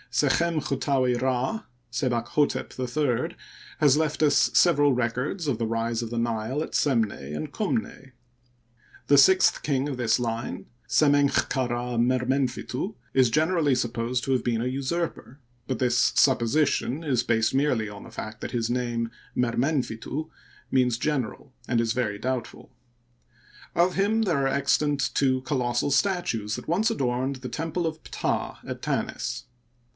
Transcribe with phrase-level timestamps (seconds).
[0.09, 3.37] Sechem chU'taui Rdy Sebakhdtep III,
[3.79, 8.11] has left us several records of the rise of the Nile at Semneh and Kumneh.
[9.07, 14.33] The sixth king of this line, Se menck ka Rd Mermenjitu, is generally supposed to
[14.33, 18.69] have been a usurper; but this supposition is based merely on the fact that his
[18.71, 20.29] name, Mermenfitu,
[20.71, 22.73] means" general" and is very doubtful.
[23.75, 28.57] Of him there are extant two colossal statues that once adorned the temple of Ptah
[28.67, 29.43] at Tanis.